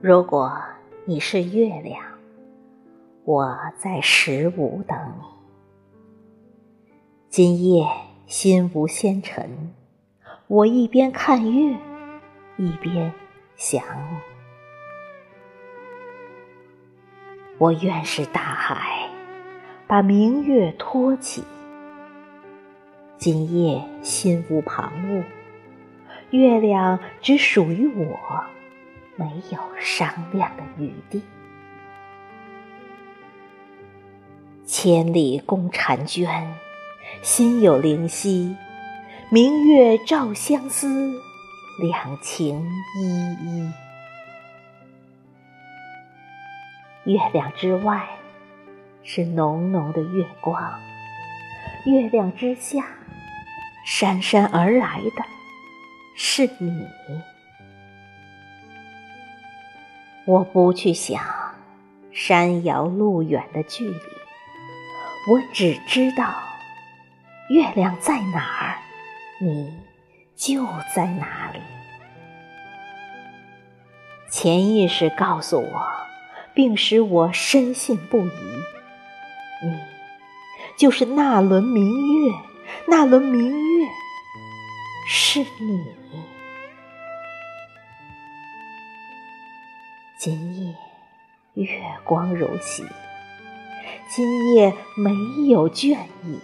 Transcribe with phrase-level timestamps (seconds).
[0.00, 0.56] 如果
[1.06, 2.00] 你是月亮，
[3.24, 5.24] 我在十五等你。
[7.28, 7.84] 今夜
[8.24, 9.74] 心无纤尘，
[10.46, 11.76] 我一边看月，
[12.58, 13.12] 一边
[13.56, 14.18] 想你。
[17.58, 19.10] 我愿是大海，
[19.88, 21.42] 把明月托起。
[23.16, 25.24] 今夜心无旁骛，
[26.30, 28.16] 月亮只属于我，
[29.18, 31.20] 没有商量的余地。
[34.64, 36.54] 千里共婵娟，
[37.20, 38.56] 心有灵犀。
[39.28, 40.88] 明月照相思，
[41.80, 42.64] 两情
[42.96, 43.72] 依依。
[47.12, 48.06] 月亮之外
[49.02, 50.62] 是浓浓的月光，
[51.86, 52.84] 月亮之下
[53.84, 55.24] 姗姗而来的
[56.14, 56.86] 是你。
[60.28, 61.24] 我不去想
[62.12, 63.96] 山遥路远的距离，
[65.32, 66.34] 我只知道
[67.48, 68.76] 月亮在哪儿，
[69.40, 69.72] 你
[70.36, 71.60] 就在哪里。
[74.30, 75.98] 潜意识告诉我。
[76.54, 78.32] 并使我深信不疑，
[79.62, 79.78] 你
[80.76, 82.34] 就是那轮明月，
[82.88, 83.86] 那轮明月
[85.06, 85.84] 是你。
[90.20, 90.74] 今夜
[91.54, 92.82] 月光如洗，
[94.10, 95.12] 今夜没
[95.48, 96.40] 有倦意。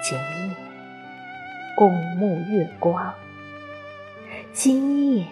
[0.00, 0.56] 今夜
[1.76, 3.12] 共沐月光，
[4.52, 5.26] 今夜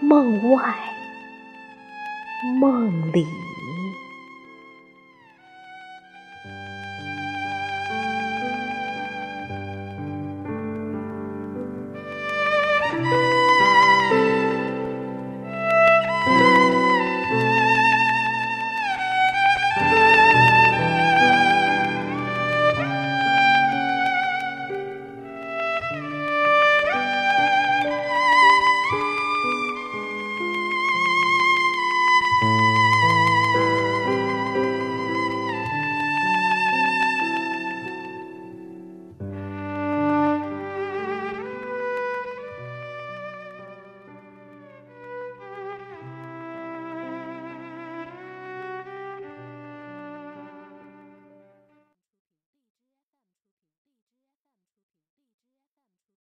[0.00, 0.74] 梦外。
[2.60, 3.24] 梦里。